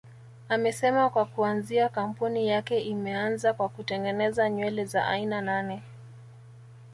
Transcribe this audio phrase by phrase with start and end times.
[0.49, 5.81] Amesema kwa kuanzia kampuni yake imeanza kwa kutengeneza nywele za aina nane